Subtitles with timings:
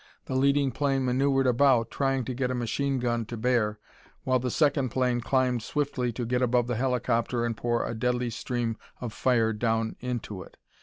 [0.25, 3.77] The leading plane maneuvered about, trying to get a machine gun to bear,
[4.23, 8.31] while the second plane climbed swiftly to get above the helicopter and pour a deadly
[8.31, 10.57] stream of fire down into it.